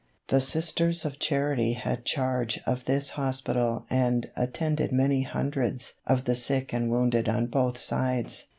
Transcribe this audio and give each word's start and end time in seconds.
The 0.29 0.41
Sisters 0.41 1.05
of 1.05 1.19
Charity 1.19 1.73
had 1.73 2.05
charge 2.05 2.57
of 2.65 2.85
this 2.85 3.11
hospital 3.11 3.85
and 3.87 4.31
attended 4.35 4.91
many 4.91 5.21
hundreds 5.21 5.93
of 6.07 6.25
the 6.25 6.33
sick 6.33 6.73
and 6.73 6.89
wounded 6.89 7.29
on 7.29 7.45
both 7.45 7.77
sides. 7.77 8.47